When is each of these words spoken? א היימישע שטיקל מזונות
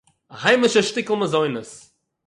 א 0.33 0.35
היימישע 0.43 0.81
שטיקל 0.83 1.15
מזונות 1.15 1.69